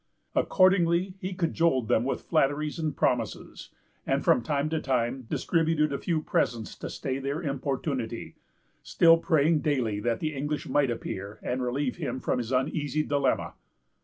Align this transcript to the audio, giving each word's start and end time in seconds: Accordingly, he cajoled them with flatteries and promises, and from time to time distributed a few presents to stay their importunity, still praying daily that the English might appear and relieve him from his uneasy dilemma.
Accordingly, 0.33 1.13
he 1.19 1.35
cajoled 1.35 1.87
them 1.87 2.03
with 2.05 2.23
flatteries 2.23 2.79
and 2.79 2.97
promises, 2.97 3.69
and 4.07 4.23
from 4.25 4.41
time 4.41 4.67
to 4.69 4.81
time 4.81 5.27
distributed 5.29 5.93
a 5.93 5.99
few 5.99 6.23
presents 6.23 6.75
to 6.77 6.89
stay 6.89 7.19
their 7.19 7.39
importunity, 7.43 8.33
still 8.81 9.19
praying 9.19 9.59
daily 9.59 9.99
that 9.99 10.19
the 10.19 10.33
English 10.33 10.67
might 10.67 10.89
appear 10.89 11.37
and 11.43 11.61
relieve 11.61 11.97
him 11.97 12.19
from 12.19 12.39
his 12.39 12.51
uneasy 12.51 13.03
dilemma. 13.03 13.53